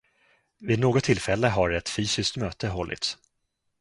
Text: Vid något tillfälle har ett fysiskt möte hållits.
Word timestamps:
Vid 0.59 0.79
något 0.79 1.03
tillfälle 1.03 1.47
har 1.47 1.69
ett 1.69 1.89
fysiskt 1.89 2.37
möte 2.37 2.67
hållits. 2.67 3.17